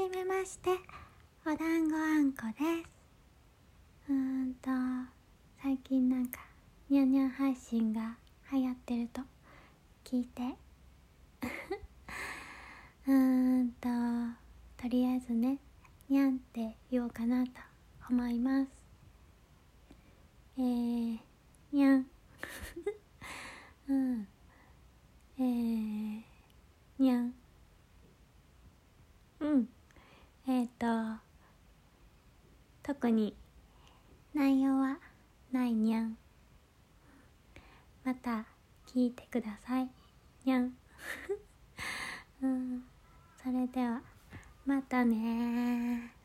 [0.00, 0.70] じめまして
[1.44, 2.64] お団子あんこで
[4.08, 4.08] す。
[4.08, 4.70] うーんと
[5.62, 6.40] 最近なんか
[6.88, 8.16] ニャンニャン配信が
[8.50, 9.20] 流行ってると
[10.02, 10.42] 聞いて。
[13.08, 13.88] うーんと
[14.82, 15.58] とりあえずね
[16.08, 17.52] ニャンって言おうかなと
[18.08, 18.70] 思います。
[20.56, 21.18] えー、
[21.72, 22.06] にゃん
[23.86, 24.28] うん
[25.38, 26.22] えー、
[26.98, 27.34] にゃん
[29.40, 29.68] うん
[30.46, 31.20] えっ、ー、と
[32.82, 33.36] 特に
[34.34, 34.98] 内容は
[35.52, 36.16] ないにゃん。
[38.04, 38.46] また
[38.86, 39.88] 聞いてください。
[40.44, 40.76] にゃん。
[42.42, 42.84] うん。
[43.42, 44.02] それでは
[44.66, 46.19] またね